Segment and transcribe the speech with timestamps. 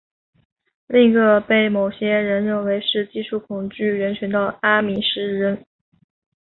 [0.87, 5.63] 另一个被某些人认为是技术恐惧人群的是阿米什人。